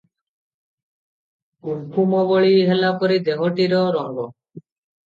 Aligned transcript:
କୁଙ୍କୁମ 1.67 2.25
ବୋଳି 2.33 2.57
ହେଲା 2.71 2.91
ପରି 3.05 3.21
ଦେହଟିର 3.31 3.87
ରଙ୍ଗ। 4.01 4.29